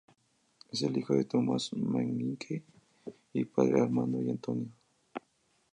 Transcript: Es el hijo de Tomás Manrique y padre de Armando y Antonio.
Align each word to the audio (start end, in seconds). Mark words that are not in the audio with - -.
Es 0.71 0.81
el 0.81 0.97
hijo 0.97 1.13
de 1.13 1.25
Tomás 1.25 1.71
Manrique 1.73 2.63
y 3.33 3.45
padre 3.45 3.73
de 3.73 3.81
Armando 3.81 4.19
y 4.19 4.31
Antonio. 4.31 4.65